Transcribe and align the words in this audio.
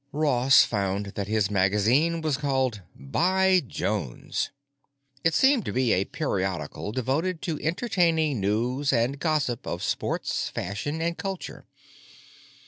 Ross 0.11 0.63
found 0.63 1.05
that 1.13 1.27
his 1.27 1.51
magazine 1.51 2.21
was 2.21 2.35
called 2.35 2.81
By 2.95 3.59
Jones; 3.59 4.49
it 5.23 5.35
seemed 5.35 5.63
to 5.65 5.71
be 5.71 5.93
a 5.93 6.05
periodical 6.05 6.91
devoted 6.91 7.39
to 7.43 7.59
entertaining 7.61 8.39
news 8.39 8.91
and 8.91 9.19
gossip 9.19 9.67
of 9.67 9.83
sports, 9.83 10.49
fashion, 10.49 11.03
and 11.03 11.15
culture. 11.19 11.67